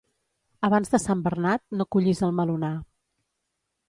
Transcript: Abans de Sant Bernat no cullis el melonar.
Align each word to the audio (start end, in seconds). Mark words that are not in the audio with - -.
Abans 0.69 0.89
de 0.93 0.99
Sant 1.03 1.19
Bernat 1.27 1.63
no 1.81 1.87
cullis 1.97 2.21
el 2.29 2.33
melonar. 2.39 2.73